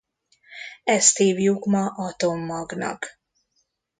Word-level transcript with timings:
Ezt 0.83 1.17
hívjuk 1.17 1.65
ma 1.65 1.85
atommagnak. 1.87 3.19